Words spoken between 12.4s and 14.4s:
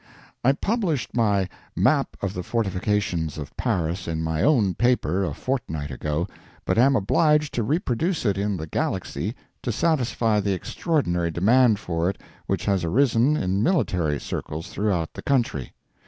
which has arisen in military